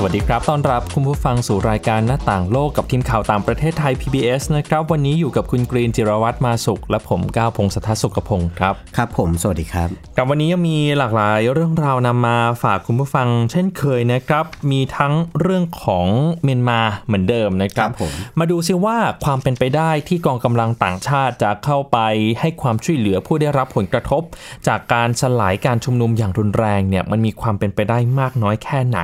[0.00, 16.06] สวัสดีครับ ต้อนรับคุณผู้ฟังสู่รายการหน้าต่างโลกกับทีมข่าวต่างประเทศไทย PBS นะครับ วันนี้อยู่กับคุณกรีนจิรวัตรมาสุข และผมก้าวพงศธรสุขพงศ์ครับ ครับผม สวัสดีครับ กับวันนี้ยังมีหลากหลายเรื่องราวนำมาฝากคุณผู้ฟัง เช่นเคยนะครับ มีทั้งเรื่องของ
[16.42, 21.98] เมียนมาเหมือนเดิมนะครับครับผมมาดูซิว่าความเป็นไปได้ที่กองกำลังต่างชาติจะเข้าไป
[22.40, 24.22] ให้ความช่วยเหลือผู้ได้รับผลกระทบ
[24.68, 29.00] จากการสลายการชุมนุมอย่างรุนแรงเนี่ยมันมีความเป็นไปได้มากน้อยแค่ไหน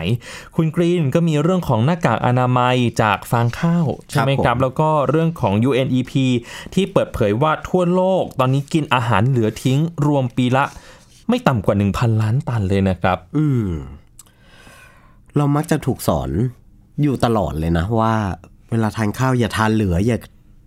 [0.57, 6.13] คุณกรีนก็มีเรื่องของหน้ากากอนามัยจากฟางข้าวใช่ไหมครับผมครับ แล้วก็เรื่องของ UNEP
[6.75, 10.65] ที่เปิดเผยว่าทั่วโลก ตอนนี้กินอาหารเหลือทิ้งรวมปีละ
[11.29, 13.69] ไม่ต่ำกว่า 1,000 ล้านตันเลยนะครับ อืม
[15.37, 16.31] เรามักจะถูกสอน
[17.03, 18.15] อยู่ตลอดเลยนะว่า
[18.71, 20.19] เวลาทานข้าวอย่าทานเหลือ อย่า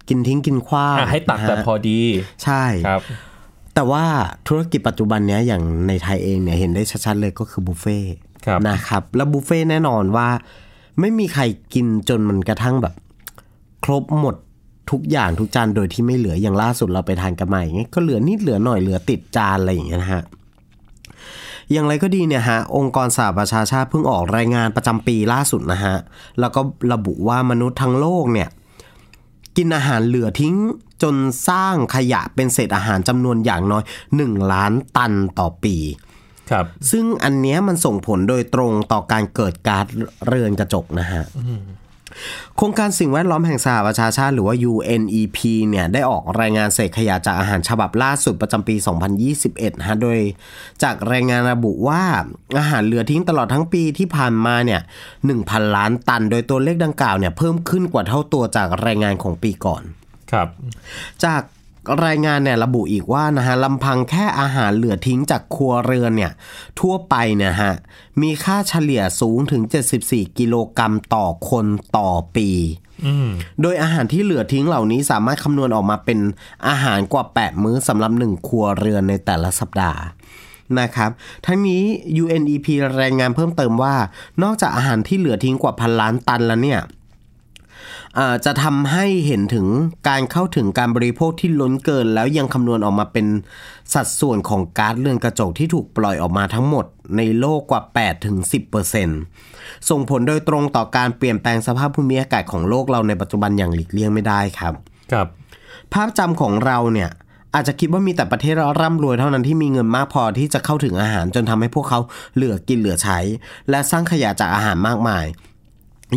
[0.10, 2.02] กินทิ้งกินขว้างอะให้ตักแต่นะฮะพอดี
[2.44, 3.02] ใช่ครับ
[3.76, 4.06] แต่ว่า
[4.48, 8.22] ธุรกิจปัจจุบันเนี้ยอย่างในไทยเองเนี่ยเห็นได้ชัดๆเลยก็คือบุฟเฟ่ต์ครับ
[8.70, 10.28] นะครับ แล้วบุฟเฟ่ต์แน่นอนว่า
[11.00, 12.94] ไม่มีใครกินจนมันกระทั่งแบบ
[13.84, 14.36] ครบหมด
[14.92, 20.24] ทุกอย่างทุกจานโดยที่ไม่เหลืออย่างล่าสุดเราไปทานกันมาอย่างเงี้ยก็เหลือนิดเหลือหน่อยเหลือติดจานอะไรอย่างเงี้ยนะฮะ
[21.72, 25.96] อย่างไรก็ดีเนี่ยฮะ องค์กรสหประชาชาติเพิ่งออกรายงานประจำปีล่าสุดนะฮะ
[26.40, 26.62] แล้วก็
[26.94, 28.50] ระบุว่ามนุษย์ทั้งโลกเนี่ย
[29.58, 30.56] กินอาหารเหลือทิ้ง
[31.04, 31.16] จน
[31.50, 33.84] สร้างขยะเป็นเศษอาหารจำนวนอย่างน้อย
[34.18, 35.76] 1 ล้านตันต่อปี
[36.52, 39.86] ครับ ซึ่งอันเนี้ยมันส่งผลโดยตรงต่อการเกิดก๊าซ
[40.28, 41.24] เรือนกระจกนะฮะ
[42.56, 45.38] โครงการสิ่งแวดล้อมแห่งสหประชาชาติหรือว่า UNEP
[45.70, 48.76] เนี่ยได้ออกรายงานเศษขยะจากอาหารฉบับล่าสุดประจำปี
[49.32, 50.20] 2021 ฮะ โดย
[50.84, 52.04] จากรายงานระบุว่า
[52.58, 54.82] อาหารเหลือทิ้งตลอดทั้งปีที่ผ่านมาเนี่ย
[55.28, 59.82] 1,000 ล้านตัน โดยตัวเลขดังกล่าวเนี่ยเพิ่มขึ้นกว่าเท่าตัวจากรายงานของปีก่อน
[60.32, 60.48] ครับ
[61.26, 61.42] จาก
[62.06, 66.32] รายงานเนี่ยระบุอีกว่านะฮะลำพังแค่อาหารเหลือทิ้งจากครัวเรือนเนี่ย
[66.80, 67.74] ทั่วไปเนี่ยฮะ
[68.22, 69.62] มีค่าเฉลี่ยสูงถึง
[70.00, 71.66] 74 กิโลกรัมต่อคน
[71.98, 72.50] ต่อปี
[73.62, 76.20] โดยอาหารที่เหลือทิ้งเหล่านี้สามารถคำนวณออกมาเป็น
[76.68, 80.02] อาหารกว่า 8 มื้อสำหรับ 1 ครัวเรือนในแต่ละสัปดาห์
[80.80, 81.12] นะครับ
[81.46, 81.84] ทั้งนี้
[82.24, 82.68] UNEP
[83.02, 83.96] รายงานเพิ่มเติมว่า
[84.44, 86.88] นอกจากอาหารที่เหลือทิ้งกว่าพันล้านตันแล้วเนี่ยอ่า
[88.46, 89.68] จะทำให้เห็นถึง
[90.10, 93.28] การเข้าถึงการบริโภคที่ล้นเกิน แล้วยังคำนวณออกมาเป็น
[93.94, 96.86] สัดส่วนของก๊าซเรือนกระจกที่ถูกปล่อยออกมาทั้งหมด
[97.18, 97.82] ในโลกกว่า
[98.66, 104.74] 8-10%ส่งผลโดยตรงต่อการเปลี่ยนแปลงสภาพภูมิอากาศของโลกเราในปัจจุบันอย่างหลีกเลี่ยงไม่ได้ครับ
[105.12, 105.28] ครับ
[105.94, 107.10] ภาพจำของเราเนี่ย
[107.54, 112.00] อาจจะคิดว่ามีแต่ประเทศร่ำรวยเท่านั้นที่มีเงินมากพอที่จะเข้าถึงอาหารจนทำให้พวกเขา
[112.36, 113.20] เหลือกินเหลือใช้
[113.70, 115.26] และสร้างขยะจากอาหารมากมาย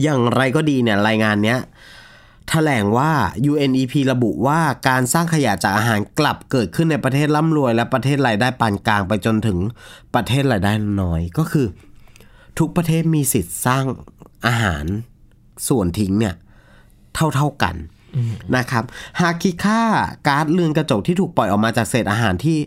[0.02, 1.60] อย่างไรก็ดีเนี่ยรายงานเนี้ย
[2.48, 3.12] แถลงว่า
[3.50, 9.58] UNEP ระบุว่าการสร้างขยะจากอาหารกลับเกิดขึ้นในประเทศร่ำรวย และประเทศรายได้ปานกลางไปจนถึง
[10.14, 11.66] ประเทศรายได้น้อยก็คือ
[12.58, 13.84] ทุกประเทศมีสิทธิ์สร้าง
[14.46, 14.84] อาหาร
[15.68, 16.34] ส่วนทิ้งเนี่ย
[17.14, 17.74] เท่าๆกัน
[18.56, 18.84] นะครับ
[19.20, 19.80] หากคิดค่า
[20.28, 22.58] ก๊าซเรือนกระจกที่ถูกปล่อยออกมาจากเศษอาหารที่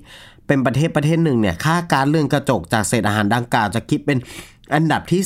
[0.47, 4.17] เป็นประเทศประเทศหนึ่งเนี่ยค่าก๊าซเรือนกระจกจากเศษอาหารดังกล่าวจะคิดเป็น
[4.73, 5.21] อันดับที่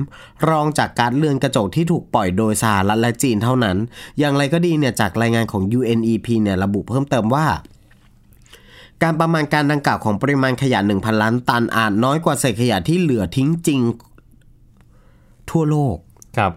[0.00, 3.76] 3 รองจากก๊าซเรือนกระจกที่ถูกปล่อยโดยสหรัฐและจีนเท่านั้น
[4.18, 7.46] อย่างไรก็ดีเนี่ยจากรายงานของ UNEP เนี่ยระบุเพิ่มเติมว่า
[9.02, 13.80] การประมาณการดังกล่าวของปริมาณขยะ 1,000 ล้านตันอาจน้อยกว่าเศษขยะที่เหลือทิ้งจริง
[15.50, 15.96] ทั่วโลก
[16.38, 16.52] ครับ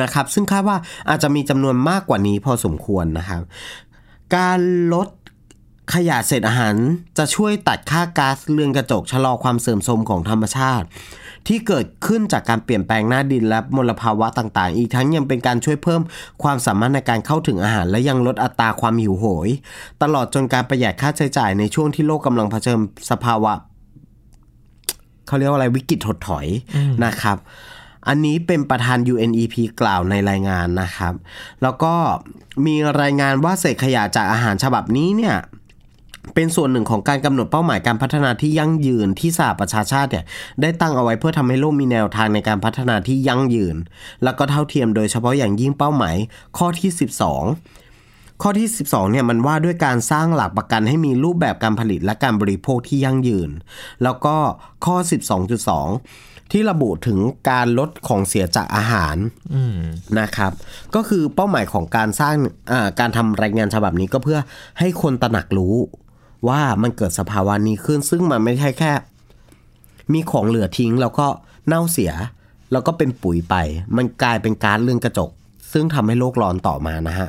[0.00, 0.76] นะครับ ซึ่งคาดว่า
[1.08, 3.42] อาจจะมีจำนวนมากกว่านี้พอสมควรนะครับ
[4.36, 4.60] การ
[4.94, 5.08] ลด
[5.92, 6.74] ขยะเศษอาหาร
[7.18, 10.86] จะช่วยตัดค่าก๊าซเรือนกระจกชะลอความเสื่อมโทรมของธรรมชาติ
[11.46, 16.02] ที่เกิดขึ้นจากการเปลี่ยนแปลงหน้าดินและมลภาวะต่างๆ อีกทั้งยังเป็นการช่วยเพิ่ม
[16.42, 19.48] ความสามารถในการเข้าถึงอาหาร และยังลดอัตราความหิวโหย
[20.02, 22.78] ตลอดจนการประหยัดค่าใช้จ่ายในช่วงที่โลกกำลังเผชิญ
[23.10, 23.52] สภาวะ
[25.26, 26.46] เขาเรียกว่าอะไรวิกฤตถดถอย
[27.04, 27.36] นะครับ
[28.08, 31.14] อันนี้เป็นประธาน UNEP กล่าวในรายงานนะครับ
[31.62, 31.94] แล้วก็
[32.66, 35.36] มีรายงานว่าเศษขยะจากอาหารฉบับนี้เนี่ย
[36.34, 40.24] เป็นส่วนหนึ่งของการกำหนดเป้าหมายการพัฒนาที่ยั่งยืนที่สหประชาชาติเนี่ย
[40.60, 43.76] ได้ตั้งเอาไว้เพื่อทำให้โลกมีแนวทางในการพัฒนาที่ยั่งยืน
[44.24, 46.16] แล้วก็เท่าเทียมโดยเฉพาะอย่างยิ่งเป้าหมาย
[46.58, 46.90] ข้อที่
[47.66, 53.50] 12 ข้อที่ 12เนี่ยมันว่าด้วยการสร้างหลักประกันให้มีรูปแบบการผลิตและการบริโภคที่ยั่งยืน
[54.02, 54.36] แล้วก็
[54.84, 54.96] ข้อ
[55.74, 57.18] 12.2ที่ระบุถึง
[57.50, 59.16] การลดของเสียจากอาหาร
[60.20, 60.52] นะครับ
[60.94, 62.34] ก็คือเป้าหมายของการสร้าง
[62.72, 64.38] อ่าการทำรายงานฉบับนี้ก็เพื่อ
[64.78, 65.76] ให้คนตระหนักรู้
[66.48, 68.92] ว่ามันเกิดสภาวะนี้ขึ้น ซึ่งมันไม่ใช่แค่
[70.12, 71.26] มีของเหลือทิ้งแล้วก็
[71.66, 72.12] เน่าเสีย
[72.72, 73.54] แล้วก็เป็นปุ๋ยไป
[73.96, 75.30] มันกลายเป็นกาซเรื่อนกระจก
[75.72, 77.28] ซึ่งทำให้โลกร้อนต่อมานะฮะ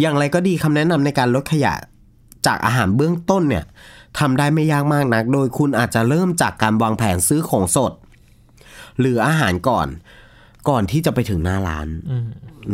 [0.00, 1.74] อย่างไรก็ดีคำแนะนำในการลดขยะ
[2.46, 3.64] จากอาหารเบื้องต้นเนี่ย
[4.18, 7.92] ทำได้ไม่ยากมากนัก โดยคุณอาจจะเริ่มจากการวางแผนซื้อของสด
[9.00, 9.86] หรืออาหารก่อน
[10.68, 11.88] ก่อนที่จะไปถึงหน้าร้าน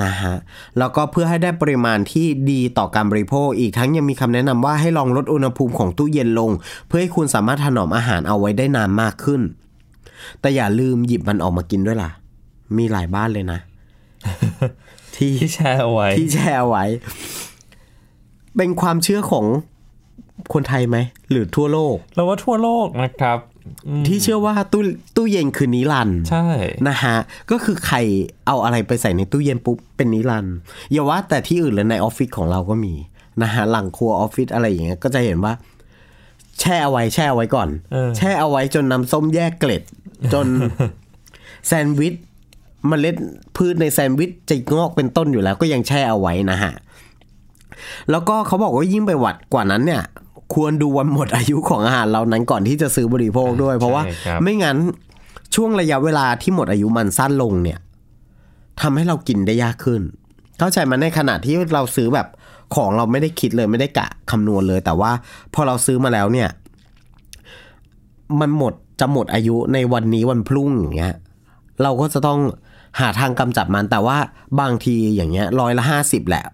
[0.02, 0.34] นะฮะ
[0.78, 6.50] แล้วก็เพื่อให้ได้ปริมาณที่ดีต่อการบริโภค อีกทั้งยังมีคำแนะนำว่าให้ลองลดอุณหภูมิของตู้เย็นลง
[6.86, 9.40] เพื่อให้คุณสามารถถนอมอาหารเอาไว้ได้นานมากขึ้น
[10.40, 12.10] แต่อย่าลืมหยิบมันออกมากินด้วยล่ะ
[12.76, 13.58] มีหลายบ้านเลยนะ
[15.16, 16.84] ที่ที่แชร์เอาไว้ที่แชร์ไว้
[18.56, 19.46] เป็นความเชื่อของ
[20.52, 20.96] คนไทยไหม
[21.30, 23.59] หรือทั่วโลก เราว่าทั่วโลกนะครับอืม
[24.06, 24.82] ที่เชื่อว่าตู้
[25.16, 26.46] ตู้เย็นคือนิรันดร์ใช่
[26.88, 27.16] นะฮะ
[27.50, 27.96] ก็คือใคร
[28.46, 30.54] เอาอะไรไปใส่ในตู้เย็นปุ๊บเป็นนิรันดร์
[30.92, 32.94] อย่าว่าแต่ที่อื่นเลยในออฟฟิศของเราก็มี
[33.42, 35.52] นะฮะหลังครัวออฟฟิศอะไรอย่างเงี้ยก็จะเห็นว่า
[36.60, 39.82] แช่เอาไว้แช่เอาไว้ก่อนเออแช่เอาไว้จนน้ำส้มแยกเกล็ด
[40.32, 40.46] จน
[41.66, 42.14] แซนด์วิช
[42.88, 43.16] เมล็ด
[43.56, 46.72] พืชในแซนด์วิชจะงอกเป็นต้นอยู่แล้วก็ยังแช่เอาไว้นะฮะ
[48.10, 50.02] แล้วก็เขาบอกว่ายิ่งไปวัดกว่านั้นเนี่ย
[50.54, 54.76] ควรดูวันหมดอายุของอาหารเรานั้นก่อนที่จะซื้อบริโภคด้วย เพราะว่าใช่ครับไม่งั้น
[55.54, 57.78] ช่วงระยะเวลาที่หมดอายุมันสั้นลงเนี่ย
[58.80, 60.02] ทำให้เรากินได้ยากขึ้น
[60.58, 62.26] เข้าใจมันในขณะที่เราซื้อแบบ
[62.74, 65.10] ของเราไม่ได้คิดเลยไม่ได้กะคำนวณเลย แต่ว่า
[65.54, 66.48] พอเราซื้อมาแล้วเนี่ย
[68.40, 71.14] มันหมดจะหมดอายุในวันนี้วันพรุ่งอย่างเงี้ย
[71.82, 72.40] เราก็จะต้อง
[73.00, 74.16] หาทางกำจัดมันแต่ว่า
[74.60, 76.44] บางทีอย่างเงี้ยร้อยละห้าสิบแหละ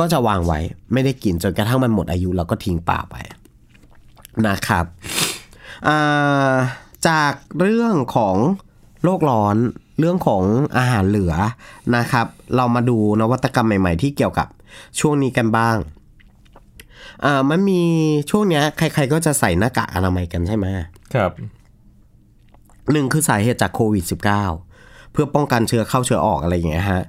[0.00, 0.58] ก็จะวางไว้
[0.92, 3.16] ไม่ได้กินจนกระทั่งมันหมดอายุเราก็ทิ้งป่าไป
[4.48, 4.84] นะครับ
[5.88, 6.54] อ่า
[7.08, 8.36] จากเรื่องของ
[9.04, 9.56] โลกร้อน
[9.98, 10.42] เรื่องของ
[10.78, 11.34] อาหารเหลือ
[11.96, 12.26] นะครับ
[12.56, 14.48] เรามาดูนวัตกรรมใหม่ๆ ที่เกี่ยวกับ
[15.00, 15.76] ช่วงนี้กันบ้าง
[17.24, 17.82] อ่ามันมี
[18.30, 20.66] ช่วงเนี้ยใคร ๆ ก็จะใส่หน้ากากอนามัยกันใช่ไหม
[21.14, 21.30] ครับ
[22.92, 24.04] หนึ่งคือสาเหตุจากโควิด
[24.58, 27.02] -19 เพื่อป้องกันเชื้อเข้าเชื้อออกอะไรอย่างเงี้ยฮะ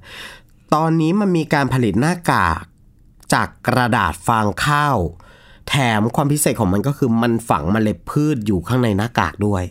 [0.74, 2.64] ตอนนี้มันมีการผลิตหน้ากาก
[3.34, 4.98] จากกระดาษฟางข้าว
[5.70, 9.64] แถมความพิเศษของมันก็คือมันฝังเมล็ดพืชอยู่ข้างในหน้ากากด้วย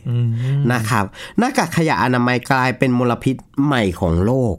[0.73, 1.05] นะครับ
[1.39, 4.57] หน้ากากขยะอนามัยกลายเป็นมลพิษใหม่ของโลก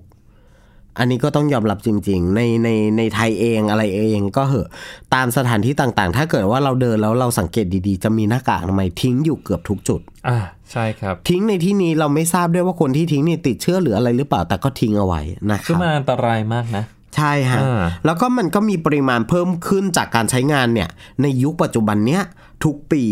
[0.98, 4.68] อันนี้ก็ต้องยอมรับจริง ๆ ในในในไทยเองอะไรเองก็เหอะ
[5.14, 10.38] ตามสถานที่ต่างๆ ถ้าเกิดว่าเราเดินแล้วเราสังเกตดีๆ จะมีหน้ากากอนามัยทิ้งอยู่เกือบทุกจุด อ่า
[10.72, 15.22] ใช่ครับ ทิ้งในที่นี้เราไม่ทราบด้วยว่าคนที่ทิ้งเนี่ยติดเชื้อหรืออะไรหรือเปล่าแต่ก็ทิ้งเอาไว้
[15.52, 16.84] นะครับคือมันอันตรายมากนะ
[17.16, 20.90] ใช่ฮะอ่าแล้วก็มันก็มีปริมาณเพิ่มขึ้นจากการใช้งานเนี่ย
[21.22, 22.24] ในยุคปัจจุบันเนี้ย
[22.64, 23.06] ทุกปี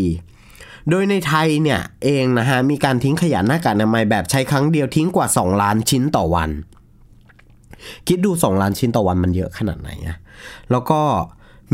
[0.90, 6.50] โดยในไทยเนี่ยเองนะฮะ มีการทิ้งขยะหน้ากากอนามัยแบบใช้ครั้งเดียวทิ้งกว่า 2 ล้านชิ้นต่อวัน
[8.07, 10.18] คิดดู 2 ล้านชิ้นต่อวันมันเยอะขนาดไหนอะ
[10.72, 11.02] แล้วก็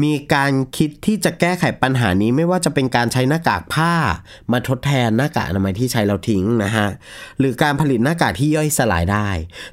[0.04, 3.94] มีการคิดที่จะแก้ไขปัญหานี้ไม่ว่าจะเป็นการใช้หน้ากากผ้า
[4.52, 6.88] มาทดแทนหน้ากากอนามัยที่ใช้แล้วทิ้งนะฮะ
[7.40, 9.30] หรือการผลิตหน้ากากที่ย่อยสลายได้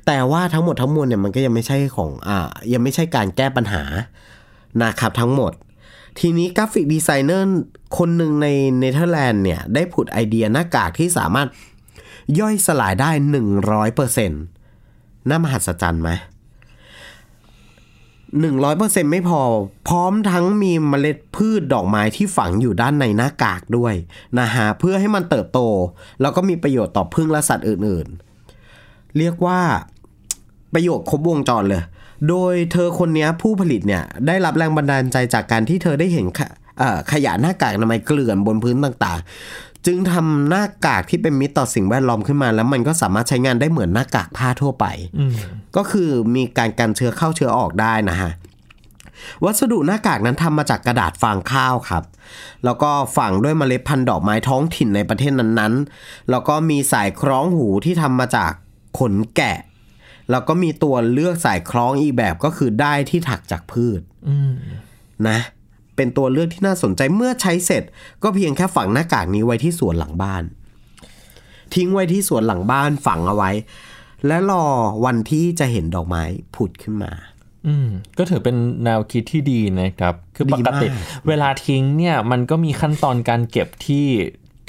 [0.06, 3.82] แต่ว่าทั้งหมดทั้งมวลเนี่ยมันก็ยังไม่ใช่ของอ่ายังไม่ใช่การแก้ปัญหา
[4.82, 5.52] นะครับทั้งหมด
[6.18, 7.46] ทีนี้ graphic designer
[7.98, 8.46] คนหนึ่งใน
[8.78, 11.48] เนเธอร์แลนด์เนี่ยได้ผุดไอเดียหน้ากากที่สามารถ
[12.40, 13.10] ย่อยสลายได้
[13.70, 16.10] 100%น่ามหัศจรรย์ไหม
[18.40, 19.40] หนึ่งร้อยเปอร์เซ็นไม่พอ
[19.88, 23.94] พร้อมทั้งมีเมล็ดพืชดอกไม้ที่ฝังอยู่ด้านในหน้ากากด้วย
[24.40, 25.60] นะฮะเพื่อให้มันเติบโต
[26.20, 29.60] แล้วก็มีประโยชน์ต่อพึ่งและสัตว์อื่นๆ เรียกว่า
[30.74, 31.82] ประโยชน์ครบวงจรเลย
[32.28, 36.40] โดยเธอคนนี้ผู้ผลิตเนี่ยได้รับแรงบันดาลใจจากการที่เธอได้เห็นข
[37.12, 44.86] ขยะหน้ากากอนามัยเกลื่อนบนพื้นต่างๆ จึงทำหน้ากากที่เป็นมิตรต่อสิ่งแวดล้อมขึ้นมา แล้วมันก็สามารถใช้งานได้เหมือนหน้ากากผ้าทั่วไป
[45.76, 48.30] ก็คือมีการกันเชื้อเข้าเชื้อออกได้นะฮะ
[49.44, 52.04] วัสดุหน้ากากนั้นทำมาจากกระดาษฟางข้าวครับ
[52.64, 58.52] แล้วก็ฝังด้วยเมล็ดพันธุ์ดอกไม้ท้องถิ่นในประเทศนั้นๆ แล้วก็มีสายคล้องหูที่ทำมาจาก
[58.98, 59.58] ขนแกะ
[60.30, 64.00] แล้วก็มีตัวเลือกสายคล้องอีกแบบก็คือได้ที่ถักจากพืช
[65.28, 65.38] นะ
[66.02, 67.82] เป็นตัวเลือกที่น่าสนใจเมื่อใช้เสร็จ
[68.22, 70.42] ก็เพียงแค่ฝังหน้ากากนี้ไว้ที่สวนหลังบ้าน
[71.74, 73.50] ทิ้งไว้ที่สวนหลังบ้านฝังเอาไว้
[74.26, 74.64] และรอ
[75.04, 76.22] วันที่จะเห็นดอกไม้
[76.54, 77.12] ผุดขึ้นมา
[77.66, 84.06] อืมก็ถือเป็นแนวคิดที่ดีนะครับ คือปกติดีมากเวลาทิ้งเนี่ยมันก็มีขั้นตอนการเก็บที่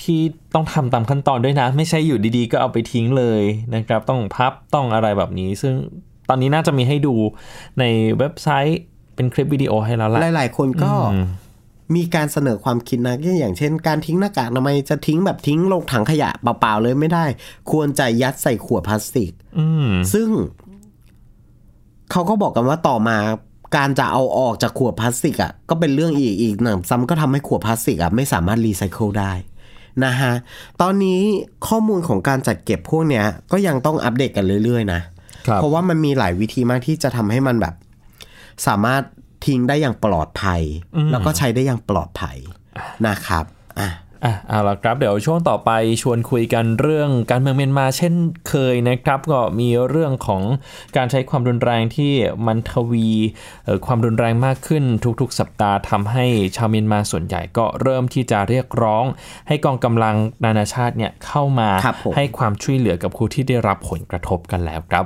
[0.04, 0.20] ที่
[0.54, 3.42] ต้องทำตามขั้นตอนด้วยนะ ไม่ใช่อยู่ดีๆ ก็เอาไปทิ้งเลย
[3.76, 5.74] นะครับ ต้องพับต้องอะไรแบบนี้ ซึ่ง
[6.30, 7.16] ตอนนี้น่าจะมีให้ดู
[7.80, 7.84] ใน
[8.20, 8.82] เว็บไซต์
[9.16, 10.92] เป็นคลิปวิดีโอให้แล้วล่ะหลาย ๆ คนก็
[11.96, 17.26] มีการเสนอความคิดนะอย่างเช่น การทิ้งหน้ากากทำไมยจะทิ้งแบบทิ้งลงถังขยะเปล่า ๆ เลยไม่ได้
[17.72, 20.30] ควรจะยัดใส่ขวดพลาสติกอืมซึ่ง
[22.12, 23.18] เขาก็บอกกันว่าต่อมา
[23.76, 29.34] การจะเอาออกจากขวดพลาสติกอะก็เป็นเรื่องอีกอีกหนึ่งซ้ำก็ทำให้ขวดพลาสติกอะไม่สามารถรีไซเคิลได้
[30.06, 30.34] นะฮะ
[30.82, 31.22] ตอนนี้
[31.68, 35.02] ข้อมูลของการจัดเก็บพวกเนี้ย ก็ยังต้องอัปเดตกันเรื่อย ๆ นะ
[35.48, 37.74] ครับเพราะว่ามันมีหลายวิธีมากที่จะทำให้มันแบบ
[38.68, 39.02] สามารถ
[39.46, 40.62] ทิ้งได้อย่างปลอดภัย
[41.12, 42.38] แล้วก็ใช้ได้อย่างปลอดภัย
[43.08, 43.46] นะครับ
[43.82, 43.90] อะ
[44.26, 48.14] อะเอาละครับเดี๋ยวช่วงต่อไปชวนคุยกันเรื่องการเมืองเมียนมาเช่น
[48.50, 50.42] เคยนะครับ ก็มีเรื่องของ
[50.98, 52.14] การใช้ความรุนแรงที่
[52.48, 53.10] มันทวี
[53.66, 54.84] เอ่อความรุนแรงมากขึ้น
[55.22, 59.06] ทุกๆ สัปดาห์ทำให้ชาวเมียนมาส่วนใหญ่ก็เริ่มที่จะเรียกร้อง
[59.48, 65.06] ให้กองกำลังนานาชาติเนี่ยเข้ามาครับผมให้ความช่วยเหลือกับผู้ที่ได้รับผลกระทบกันแล้วครับ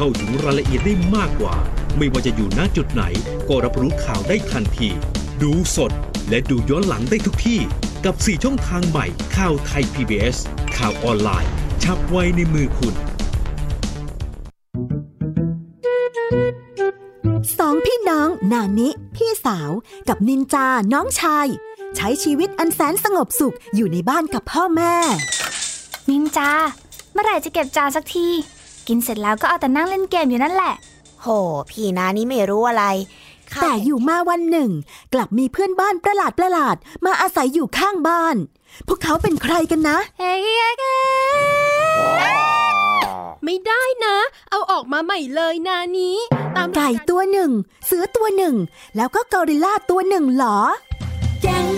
[0.00, 1.56] เข้าถึงรายละเอียดได้มากกว่า
[1.96, 3.02] ไม่ว่าจะอยู่ณจุดไหน
[3.48, 4.88] ก็รับรู้ข่าวได้ทันที
[5.42, 5.92] ดูสด
[6.28, 7.60] และดูย้อนหลังได้ทุกที่
[8.04, 10.36] กับ 4 ช่องทางใหม่ข่าวไทย PBS
[10.76, 11.50] ข่าวออนไลน์
[11.82, 12.94] ชับไว้ในมือคุณ
[17.58, 19.70] สองพี่น้องนานิ พี่สาว
[20.08, 21.46] กับนินจาน้องชาย
[21.96, 24.94] ใช้ชีวิตอันแสนสงบสุขอยู่ในบ้านกับพ่อแม่
[26.10, 26.50] นินจา
[27.12, 28.28] เมื่อไหร่จะเก็บจานสักที
[28.88, 30.74] กินเสร็จแล้วก็เอาแต่นั่งเล่นเกมอยู่นั่นแหละ
[31.22, 31.26] โห
[31.70, 32.84] พี่นานี่ไม่รู้อะไร
[33.52, 34.70] ข้าแต่อยู่มาวันหนึ่ง
[35.14, 38.36] กลับมีเพื่อนบ้านประหลาดประหลาดๆมาอาศัยอยู่ข้างบ้าน
[38.86, 42.40] พวกเขาเป็นใครกันนะเฮ้ยเฮ้ยเฮ้ย
[43.44, 44.16] ไม่ได้นะ
[44.50, 46.16] เอาออกมาใหม่เลยนานี้
[46.56, 47.50] ตามไก่ตัวหนึ่ง
[47.86, 48.54] เสือตัวหนึ่ง
[48.96, 50.58] แล้วก็กอริลลาตัวหนึ่งเหรอ
[51.42, 51.77] แก๊ง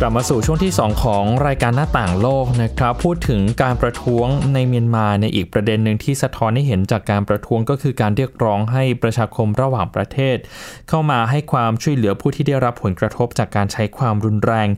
[0.00, 10.36] กลับมาสู่ช่วงที่ 2 ของรายการหน้าต่างโลกนะครับ พูดถึงการประท้วงในเมียนมาในอีกประเด็นหนึ่งที่สะท้อนให้เห็นจากการประท้วงก็คือการเรียกร้องให้ประชาคมระหว่างประเทศ
[10.88, 14.68] เข้ามาให้ความช่วยเหลือผู้ที่ได้รับผลกระทบจากการใช้ความรุนแรง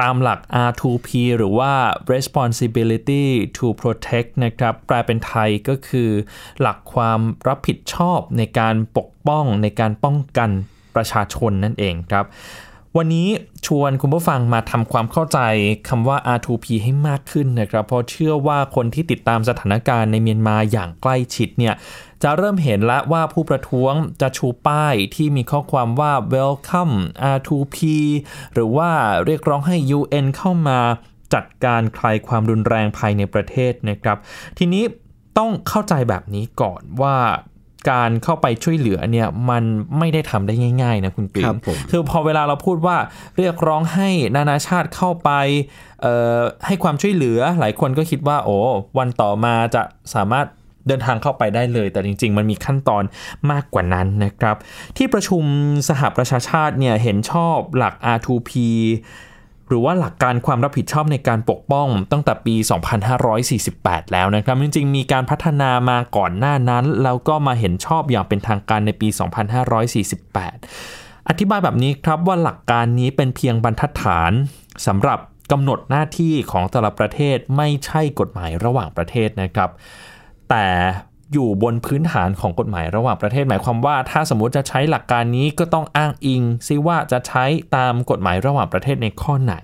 [0.00, 1.72] ตามหลัก R2P หรือว่า
[2.12, 3.24] responsibility
[3.56, 6.10] to protect นะครับแปลเป็นไทยก็คือ
[6.60, 10.50] หลักความรับผิดชอบในการปกป้องในการป้องกัน
[10.96, 12.26] ประชาชนนั่นเองครับ
[12.98, 13.28] วันนี้
[13.66, 15.38] ชวนคุณผู้ฟังมาทำความเข้าใจ
[15.88, 21.74] คำว่า R2P ให้มากขึ้นนะครับเพราะเชื่อว่าคนที่ติดตามสถานการณ์ในเมียนมาอย่างใกล้ชิดเนี่ย
[22.22, 26.96] จะเริ่มเห็นแล้วว่าผู้ประท้วงจะชูป้ายที่มีข้อความว่า welcome
[27.36, 27.76] R2P
[28.54, 28.90] หรือว่า
[29.24, 30.78] เรียกร้องให้ UN เข้ามา
[31.34, 34.18] จัดการคลายความรุนแรงภายในประเทศนะครับ
[34.58, 34.84] ทีนี้
[35.38, 37.16] ต้องเข้าใจแบบนี้ก่อนว่า
[37.90, 39.64] การเข้าไปช่วยเหลือเนี่ยมัน
[39.98, 42.96] ไม่ได้ทำได้ง่ายๆนะคุณกรีครันบผมคือพอเวลาเราพูดว่า
[43.38, 45.30] เรียกร้องให้นานาชาติเข้าไป
[46.02, 48.56] เอ่อให้ความช่วยเหลือหลายคนก็คิดว่า โอ้
[48.98, 49.82] วันต่อมาจะ
[50.16, 50.46] สามารถ
[50.88, 53.02] เดินทางเข้าไปได้เลย แต่จริง ๆ มันมีขั้นตอน
[53.50, 54.56] มากกว่านั้นนะครับ
[54.96, 55.42] ที่ประชุม
[55.88, 58.52] สหประชาชาติเนี่ยเห็นชอบหลัก R2P
[59.68, 62.54] หรือว่าหลักการความรับผิดชอบในการปกป้องตั้งแต่ปี
[63.34, 69.08] 2548 แล้วนะครับ จริงๆ มีการพัฒนามาก่อนหน้านั้น แล้วก็มาเห็นชอบอย่างเป็นทางการในปี
[69.98, 74.32] 2548 อธิบายแบบนี้ครับว่าหลักการนี้เป็นเพียงบรรทัดฐาน
[74.86, 75.18] สำหรับ
[75.52, 79.70] กำหนดหน้าที่ของแต่ละประเทศไม่ใช่กฎหมายระหว่างประเทศนะครับ
[80.50, 80.66] แต่
[81.34, 87.44] อยู่บนพื้นฐานของกฎหมายระหว่างประเทศหมายความว่า ถ้าสมมติจะใช้หลักการนี้ก็ต้องอ้างอิงซิว่าจะใช้
[87.76, 89.54] ตามกฎหมายระหว่างประเทศในข้อไหน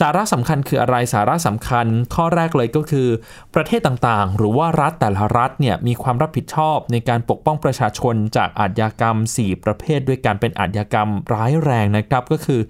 [0.00, 3.08] สาระสำคัญคืออะไรสาระสำคัญ ข้อแรกเลยก็คือ
[3.54, 12.60] ประเทศต่างๆ หรือว่ารัฐแต่ละรัฐเนี่ยมีความรับผิดชอบในการปกป้องประชาชนจากอาชญากรรม 4 ประเภทด้วยการเป็นอาชญากรรมร้ายแรงนะครับก็คือ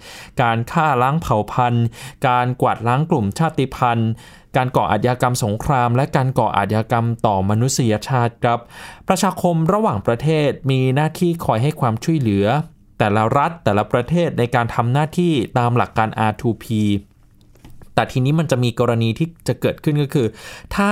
[0.43, 1.87] การฆ่าล้างเผ่าพันธุ์
[2.29, 4.11] การกวาดล้างกลุ่มชาติพันธุ์
[4.57, 8.59] การก่ออาชญากรรมสงคราม และการก่ออาชญากรรมต่อมนุษยชาติครับ
[9.09, 12.47] ประชาคมระหว่างประเทศมีหน้าที่คอยให้ความช่วยเหลือ
[12.99, 16.67] แต่ละรัฐแต่ละประเทศในการทำหน้าที่ตามหลักการ R2P
[17.95, 20.27] แต่ทีนี้มันจะมีกรณีที่จะเกิดขึ้นก็คือ
[20.77, 20.91] ถ้า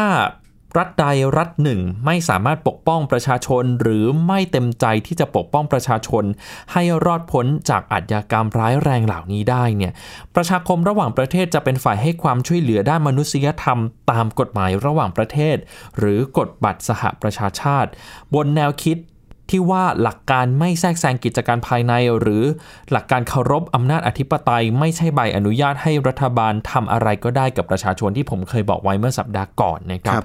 [0.78, 6.24] รัฐใดรัฐหนึ่งไม่สามารถปกป้องประชาชน หรือไม่เต็มใจที่จะปกป้องประชาชน
[6.72, 9.92] ให้รอดพ้นจากอาชญากรรมร้ายแรงเหล่านี้ได้เนี่ย
[10.34, 13.78] ประชาคมระหว่างประเทศจะเป็นฝ่ายให้ความช่วยเหลือด้านมนุษยธรรม
[14.10, 15.56] ตามกฎหมายระหว่างประเทศ
[15.98, 17.90] หรือกฎบัตรสหประชาชาติ
[18.34, 18.96] บนแนวคิด
[19.50, 22.44] ที่ว่าหลักการไม่แทรกแซงกิจการภายใน หรือ
[22.90, 30.22] หลักการเคารพอำนาจอธิปไตย ไม่ใช่ใบอนุญาตให้รัฐบาลทำอะไรก็ได้กับประชาชนที่ผมเคยบอกไว้เมื่อสัปดาห์ก่อนนะครับ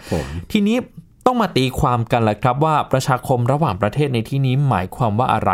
[0.51, 0.77] ทีนี้
[1.25, 5.53] ต้องมาตีความกันแหละครับว่าประชาคมระหว่างประเทศในที่นี้หมายความว่าอะไร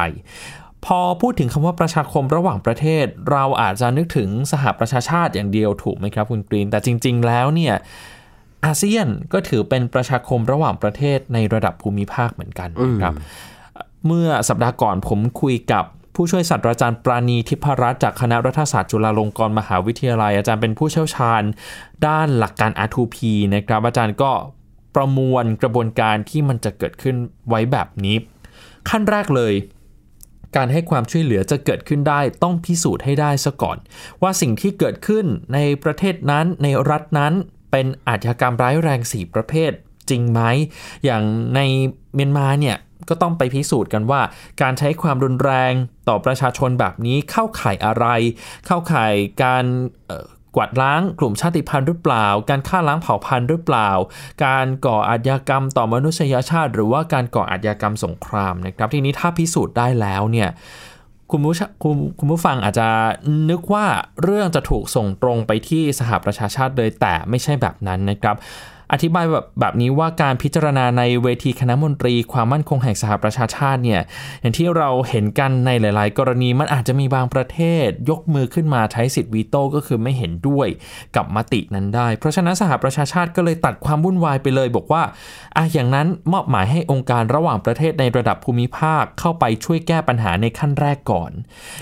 [0.86, 7.76] พอพูดถึงคำว่าประชาคมระหว่างประเทศ เราอาจจะนึกถึงสหประชาชาติอย่างเดียวถูกไหมครับคุณกรีนแต่จริง ๆ แล้วเนี่ย
[8.66, 12.70] อาเซียนก็ถือเป็นประชาคมระหว่างประเทศในระดับภูมิภาคเหมือนกัน
[13.02, 13.14] ครับ
[14.06, 21.42] เมื่อสัปดาห์ก่อนผมคุยกับผู้ช่วยศาสตราจารย์ปราณีทิพรัตน์จากคณะรัฐศาสตร์จุฬาลงกรณ์มหาวิทยาลัย อาจารย์เป็นผู้เชี่ยวชาญ
[22.08, 23.18] ด้านหลักการ R2P
[23.56, 24.32] นะครับ อาจารย์ก็
[24.96, 27.16] ประมวลกระบวนการที่มันจะเกิดขึ้น
[27.48, 28.16] ไว้แบบนี้
[28.90, 29.54] ขั้นแรกเลย
[30.56, 33.78] การให้ความช่วยเหลือจะเกิดขึ้นได้ต้องพิสูจน์ให้ได้ซะก่อน
[34.22, 37.34] ว่าสิ่งที่เกิดขึ้นในประเทศนั้นในรัฐนั้น
[37.72, 39.72] เป็นอาชญากรรมร้ายแรง 4 ประเภท
[40.10, 40.42] จริงไหม
[41.06, 41.24] อย่าง
[41.56, 41.60] ใน
[42.16, 42.78] เมียนมาเนี่ย
[43.10, 44.22] ก็ต้องไปพิสูจน์กันว่า
[44.62, 45.74] การใช้ความรุนแรง
[46.08, 48.06] ต่อประชาชนแบบนี้เข้าข่ายอะไร
[48.66, 49.66] เข้าข่ายการ
[50.56, 53.90] กวาดล้างกลุ่มชาติพันธุ์หรือเปล่า การฆ่าล้างเผ่าพันธุ์หรือเปล่า
[54.46, 60.50] การก่ออาชญากรรมต่อมนุษยชาติ หรือว่าการก่ออาชญากรรมสงครามนะครับ ทีนี้ถ้าพิสูจน์ได้แล้วเนี่ย
[61.32, 62.88] คุณผู้คุณคุณผู้ฟังอาจจะ
[63.50, 63.86] นึกว่า
[64.24, 68.36] เรื่องจะถูกส่งตรงไปที่สหประชาชาติเลยแต่ไม่ใช่แบบนั้นนะครับ
[68.94, 74.02] อธิบายแบบแบบนี้ว่าการพิจารณาในเวทีคณะมนตรี ความมั่นคงแห่งสหประชาชาติเนี่ย
[74.42, 80.68] อย่างที่เราเห็นกันในหลาย ๆ กรณีมันอาจจะมีบางประเทศ ยกมือขึ้นมาใช้สิทธิ์วีโต้ก็คือไม่เห็นด้วย
[81.16, 85.04] กับมตินั้นได้ เพราะฉะนั้นสหประชาชาติก็เลยตัดความวุ่นวายไปเลย บอกว่า
[85.58, 91.32] อะอย่างนั้นมอบหมายให้องค์การระหว่างประเทศในระดับภูมิภาคเข้าไปช่วยแก้ปัญหาในขั้นแรกก่อน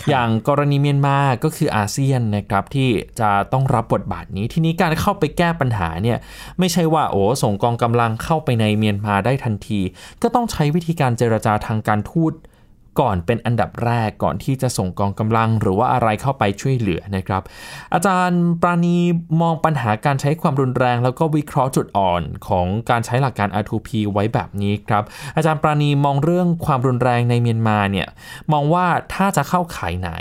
[0.10, 6.17] อย่างกรณีเมียนมาก็คืออาเซียนนะครับที่จะต้องรับบทบาทนี้ ทีนี้การเข้าไปแก้ปัญหาเนี่ย
[6.60, 9.79] ไม่ใช่ว่าว่าโอ้ส่งกองกำลังเข้าไปในเมียนมาได้ทันที
[10.21, 12.33] ก็ต้องใช้วิธีการเจรจาทางการทูต
[12.99, 17.41] ก่อนเป็นอันดับแรกก่อนที่จะส่งกองกำลังหรือว่าอะไรเข้าไปช่วยเหลือนะครับ
[17.93, 18.97] อาจารย์ปราณี
[19.41, 25.04] มองปัญหาการใช้ความรุนแรง แล้วก็วิเคราะห์จุดอ่อนของการใช้หลักการ R2P ไว้แบบนี้ครับ
[25.36, 28.08] อาจารย์ปราณีมองเรื่องความรุนแรงในเมียนมาเนี่ย
[28.52, 30.12] มองว่าถ้าจะเข้าข่ายไหน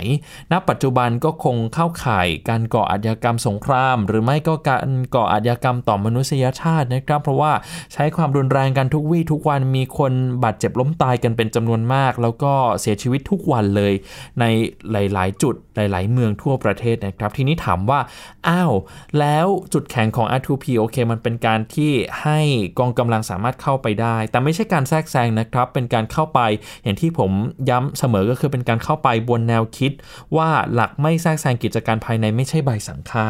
[0.51, 7.51] ณ ปัจจุบันก็คงเข้าข่ายการก่ออาชญากรรมสงคราม หรือไม่ก็การก่ออาชญากรรมต่อมนุษยชาตินะครับ เพราะว่า
[7.93, 10.11] ใช้ความรุนแรงกันทุกวี่ทุกวันมีคน
[10.43, 13.93] บาดเจ็บล้มตายกันเป็นจำนวนมาก แล้วก็เสียชีวิตทุกวันเลย
[14.39, 14.45] ใน
[14.91, 17.99] หลาย ๆ จุดหลาย ๆ เมืองทั่วประเทศนะครับ ทีนี้ถามว่า
[18.47, 18.73] อ้าว
[19.19, 22.39] แล้วจุดแข็งของ R2P โอเค มันเป็นการที่ให้
[22.79, 26.39] กองกำลังสามารถเข้าไปได้ แต่ไม่ใช่การแทรกแซงนะครับ เป็นการเข้าไป
[26.83, 27.31] อย่างที่ผม
[27.69, 29.91] ย้ำเสมอก็คือเป็นการเข้าไปบนแนวคิด
[30.37, 33.27] ว่าหลักไม่แทรกแซงกิจการภายในไม่ใช่ใบสังค่า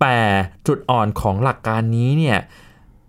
[0.00, 0.18] แต่
[0.66, 2.38] จุดอ่อนของหลักการนี้เนี่ย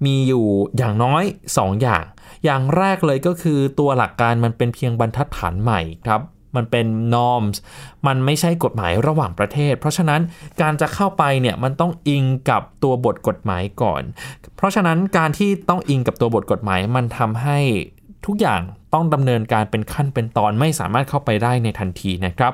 [0.06, 0.46] มีอยู่
[0.78, 2.06] อย่างน้อย 2 อย่าง
[2.46, 6.22] อย่างแรกเลยก็คือตัวหลักการมันเป็นเพียงบรรทัดฐานใหม่ครับ
[6.56, 7.58] มันเป็น norms
[8.08, 10.22] มันไม่ใช่กฎหมายระหว่างประเทศ เพราะฉะนั้น
[10.62, 14.02] การจะเข้าไปเนี่ยมันต้องอิงกับตัวบทกฎหมายก่อน
[14.56, 17.60] เพราะฉะนั้นการที่ต้องอิงกับตัวบทกฎหมายมันทำให้
[18.26, 18.62] ทุกอย่าง
[18.94, 22.54] ต้องดำเนินการเป็นขั้นเป็นตอนไม่สามารถเข้าไปได้ในทันทีนะครับ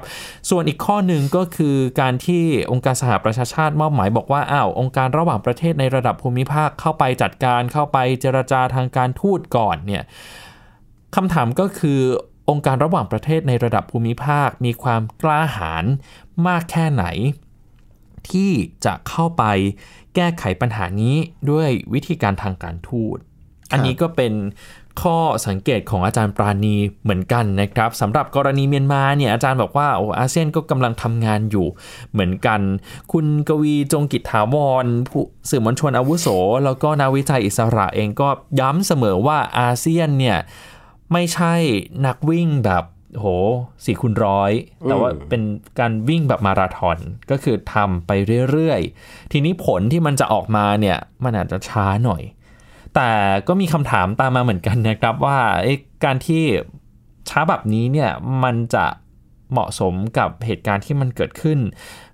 [0.49, 10.04] ส่วนอีกข้อหนึ่งก็คือการที่องค์การสหประชาชาติมอบหมายบอกว่าอ้าวองค์การระหว่างประเทศในระดับภูมิภาคเข้าไปจัดการเข้าไปเจรจาทางการทูตก่อนเนี่ย
[11.15, 11.99] คำถามก็คือ
[12.49, 15.86] องค์การระหว่างประเทศในระดับภูมิภาคมีความกล้าหาญ
[16.47, 17.06] มากแค่ไหน
[18.32, 18.52] ที่
[18.86, 19.43] จะเข้าไป
[20.15, 21.15] แก้ไขปัญหานี้
[21.52, 23.17] ด้วยวิธีการทางการทูต
[23.71, 24.34] อันนี้ก็เป็น
[25.01, 31.67] ข้อสังเกตของอาจารย์ปราณีเหมือนกันนะครับสำหรับกรณีเมียนมาเนี่ยอาจารย์บอกว่าโอ้อาเซียนก็กำลังทำงานอยู่
[32.12, 32.62] เหมือนกัน
[33.12, 36.27] คุณกวีจงกิจถาวรผู้สื่อมวลชนอาวุโส
[36.65, 40.38] แล้วก็นักวิจัยอิสระเองก็ย้ำเสมอว่าอาเซียนเนี่ย
[41.13, 41.53] ไม่ใช่
[42.05, 42.83] นักวิ่งแบบ
[43.17, 43.25] โห
[43.85, 44.51] สี่คูณร้อย
[44.85, 45.41] แต่ว่าเป็น
[45.79, 46.97] การวิ่งแบบมาราธอน
[47.31, 48.12] ก็คือทำไป
[48.51, 52.21] เรื่อยๆ ทีนี้ผลที่มันจะออกมาเนี่ย มันอาจจะช้าหน่อย
[52.95, 53.12] แต่
[53.47, 55.39] ก็มีคำถามตามมาเหมือนกันนะครับว่า
[56.04, 56.43] การที่
[57.30, 58.12] ช้าแบบนี้เนี่ย
[58.43, 58.86] มันจะ
[59.52, 61.60] เหมาะสมกับเหตุการณ์ที่มันเกิดขึ้น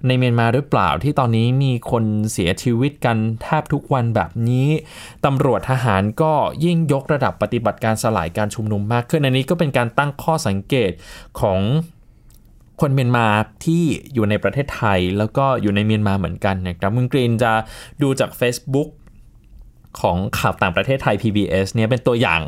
[0.05, 4.67] ในเมียนมาหรือเปล่าที่ตอนนี้มีคนเสียชีวิตกันแทบทุกวันแบบนี้
[5.25, 6.33] ตำรวจทหารก็
[6.65, 10.91] ยิ่งยกระดับปฏิบัติการสลายการชุมนุมมากขึ้นอันนี้ก็เป็นการตั้งข้อสังเกต
[11.39, 11.59] ของ
[12.81, 13.27] คนเมียนมา
[13.65, 13.83] ที่
[14.13, 17.51] อยู่ในประเทศไทยแล้วก็อยู่ในเมียนมาเหมือนกันนะครับมึงกรีนจะ
[18.01, 18.89] ดูจาก Facebook
[20.01, 22.41] ของข่าวต่างประเทศไทย PBS เนี่ยเป็นตัวอย่าง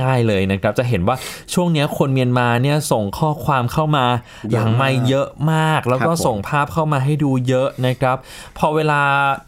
[0.00, 1.16] ง่าย ๆเลยนะครับจะเห็นว่า
[1.54, 4.06] ช่วงนี้คนเมียนมาเนี่ยส่งข้อความเข้ามา
[4.52, 8.16] หลังไม่เยอะมาก แล้วก็ส่งภาพเข้ามาให้ดูเยอะนะครับ
[8.58, 9.02] พอเวลา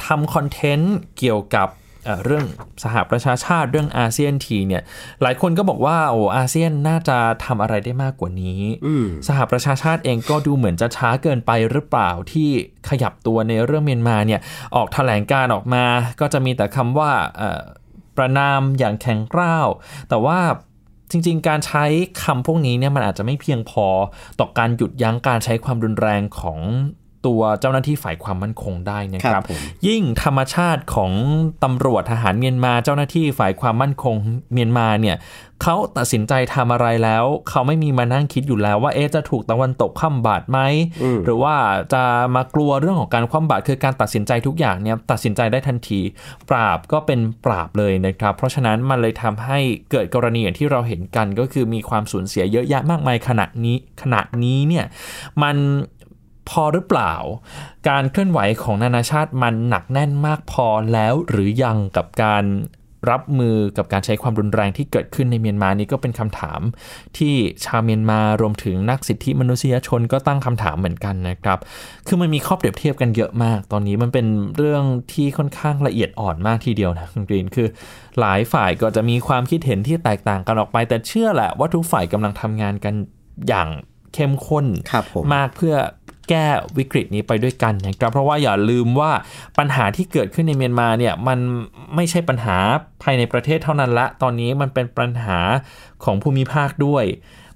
[0.07, 1.69] ทำคอนเทนต์เกี่ยวกับ
[2.25, 2.45] เรื่อง
[2.85, 4.83] สหประชาชาติเรื่องอาเซียนทีเนี่ย
[5.23, 8.61] หลายคนก็บอกว่าโอ้อาเซียนน่าจะทำอะไรได้มากกว่านี้
[9.29, 12.49] สหประชาชาติเองก็ดูเหมือนจะช้าเกินไปหรือเปล่าที่
[12.89, 14.41] ขยับตัวในเรื่องเมียนมาเนี่ย
[14.77, 15.85] ออกแถลงการออกมา
[16.21, 17.11] ก็จะมีแต่คำว่า
[18.17, 19.69] ประนามอย่างแข็งกร้าว
[20.09, 20.41] แต่ว่า
[21.11, 21.85] จริงๆ การใช้
[22.25, 23.87] คำพวกนี้เนี่ยมันอาจจะไม่เพียงพอ
[24.41, 26.59] ต่อการหยุดยั้งการใช้ความรุนแรงของ
[27.27, 29.43] ตัวเจ้าหน้าที่ฝ่ายความมั่นคงได้นะครับ
[29.87, 31.13] ยิ่งธรรมชาติของ
[31.65, 34.15] ตำรวจทหารเมียนมาเจ้าหน้าที่ฝ่ายความมั่นคง
[34.53, 35.17] เมียนมาเนี่ย
[35.63, 40.59] เขาตัดสินใจทำอะไรแล้ว เขาไม่มีมานั่งคิดอยู่แล้วว่าเอ๊จะถูกตะวันตกข้ามบาดไหม
[41.25, 41.55] หรือว่า
[41.93, 42.03] จะ
[42.35, 46.01] มากลัวเรื่องของการคว่ำบาตรคือการตัดสินใจทุกอย่างเนี่ยตัดสินใจได้ทันที
[46.49, 49.59] ปราบก็เป็นปราบเลยนะครับ เพราะฉะนั้นมันเลยทำให้
[49.91, 54.85] เกิดกรณีอย่างที่เราเห็นกันก็คือมีความสูญเสียเยอะแยะมากมายขณะนี้ขณะนี้เนี่ย
[55.43, 55.57] มัน
[56.49, 57.15] พอหรือเปล่า
[57.89, 62.45] การเคลื่อนไหวของนานาชาติมันหนักแน่นมากพอแล้วหรือยังกับการ
[63.13, 66.61] รับมือกับการใช้ความรุนแรงที่เกิดขึ้นในเมียนมานี้ก็เป็นคำถาม
[67.19, 71.59] ที่ชาวเมียนมารวมถึงนักสิทธิมนุษยชนก็ตั้งคำถามเหมือนกันนะครับ
[72.07, 74.27] คือมันมีข้อเปรียบเทียบกันเยอะมาก ตอนนี้มันเป็น
[74.57, 77.69] เรื่องที่ค่อนข้างละเอียดอ่อนมากทีเดียวนะคุณกรีนคือ
[78.21, 82.95] หลายฝ่ายก็จะมีความคิดเห็นที่แตกต่างกันออกไป แต่เชื่อแหละว่าทุกฝ่ายกำลังทำงานกัน
[83.49, 83.69] อย่าง
[84.15, 84.67] เข้มข้น
[85.35, 85.75] มากเพื่อ
[86.29, 86.47] แก้
[86.79, 89.11] วิกฤตนี้ไปด้วยกันนะครับเพราะว่าอย่าลืมว่า
[89.59, 91.39] ปัญหาที่เกิดขึ้นในเมียนมาเนี่ยมัน
[91.95, 92.57] ไม่ใช่ปัญหา
[93.03, 95.39] ภายในประเทศเท่านั้นละ ตอนนี้มันเป็นปัญหา
[96.05, 97.05] ของภูมิภาคด้วย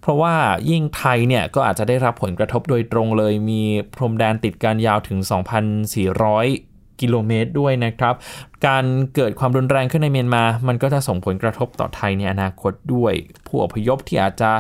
[0.01, 0.35] เพราะว่า
[0.71, 3.63] ยิ่งไทยเนี่ยก็อาจจะได้รับผลกระทบโดยตรงเลยมี
[3.95, 8.15] พรมแดนติดกันยาวถึง 2,400 กิโลเมตรด้วยนะครับ
[8.67, 8.85] การ
[9.15, 13.13] เกิดความรุนแรงขึ้นในเมียนมา มันก็จะส่งผลกระทบต่อไทยในอนาคตด้วย
[13.47, 14.51] ผู้อพยพที่อาจจะ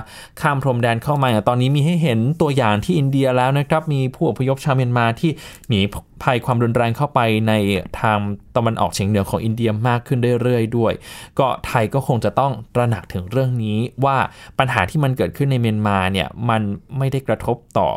[0.40, 5.30] ข้ามพรมแดนเข้ามา ตอนนี้มีให้เห็นตัวอย่างที่อินเดียแล้วนะครับ มีผู้อพยพชาวเมียนมาที่
[5.68, 5.80] หนี
[6.22, 7.52] ภัยความรุนแรงเข้าไปใน
[8.00, 8.18] ทาง
[8.56, 10.92] ตะวันออกเฉียงเหนือของอินเดียมากขึ้นเรื่อยๆด้วย
[11.38, 14.16] ก็ไทยก็คงจะต้องตระหนักถึงเรื่องนี้ว่า
[14.58, 16.62] ปัญหาที่มันเกิดขึ้นในเมียนมาเนี่ยมัน
[16.98, 17.90] ไม่ได้กระทบต่อ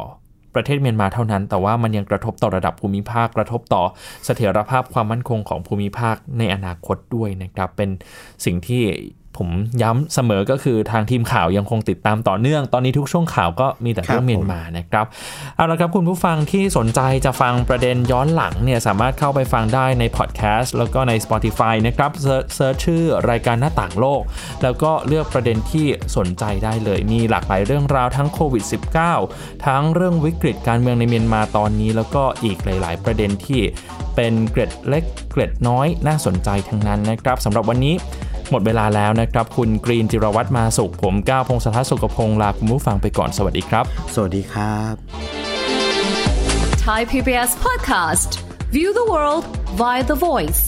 [0.56, 3.84] ประเทศเมียนมาเท่านั้น แต่ว่ามันยังกระทบต่อระดับภูมิภาค กระทบต่อ
[4.26, 7.90] เสถียรภาพความมั่นคงของภูมิภาคในอนาคตด้วยนะครับ เป็น
[8.46, 8.84] สิ่งที่
[9.38, 9.50] ผม
[9.82, 15.06] ย้ำเสมอก็คือทางทีมข่าวยังคงติดตามต่อเนื่อง ตอนนี้ทุกช่วงข่าวก็มีแต่เรื่องเมียนมานะครับ
[15.56, 24.22] เอาละครับคุณผู้ฟังที่สนใจจะฟังประเด็นย้อนหลังเนี่ยสามารถเข้าไปฟังได้ในพอดแคสต์แล้วก็ใน Spotify นะครับเsearch ชื่อรายการหน้าต่างโลก
[24.63, 28.63] แล้วก็เลือกประเด็นที่สนใจได้เลย มีหลากหลายเรื่องราวทั้งโควิด
[29.13, 33.62] -19 ทั้งเรื่องวิกฤตการเมืองในเมียนมาตอนนี้ แล้วก็อีกหลาย ๆ ประเด็นที่
[34.15, 37.96] เป็นเกร็ดเล็กเกร็ดน้อยน่าสนใจทั้งนั้นนะครับสำหรับวันนี้
[38.52, 43.86] หมดเวลาแล้วนะครับ คุณกรีนจิรวัตรมาสุข ผมก้าวพงศธรสุขพงศ์ลาคุณผู้ฟังไปก่อนสวัสดีครับ
[44.16, 44.94] สวัสดีครับ
[46.86, 48.30] Thai PBS Podcast
[48.76, 49.44] View the world
[49.82, 50.62] via the voice